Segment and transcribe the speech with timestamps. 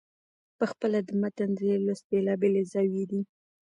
[0.59, 3.21] پخپله د متن د دې لوست بېلابېلې زاويې دي.